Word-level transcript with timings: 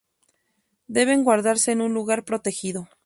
Deben 0.97 1.23
guardarse 1.23 1.71
en 1.73 1.79
un 1.83 1.93
lugar 1.93 2.25
protegido. 2.25 2.89